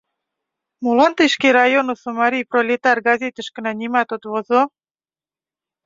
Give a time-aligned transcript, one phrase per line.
[0.83, 4.61] Молан тый шке районысо «Марий пролетар» газетышкына нимат от возо?